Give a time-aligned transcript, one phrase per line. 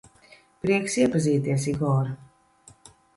[0.65, 2.09] Prieks iepazīties, Igor.